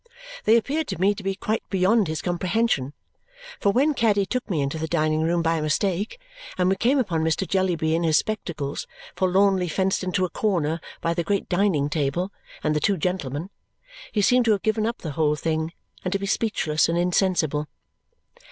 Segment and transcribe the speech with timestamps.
[0.45, 2.93] They appeared to me to be quite beyond his comprehension,
[3.59, 6.19] for when Caddy took me into the dining room by mistake
[6.57, 7.47] and we came upon Mr.
[7.47, 12.33] Jellyby in his spectacles, forlornly fenced into a corner by the great dining table
[12.63, 13.51] and the two gentlemen,
[14.11, 15.71] he seemed to have given up the whole thing
[16.03, 17.67] and to be speechless and insensible.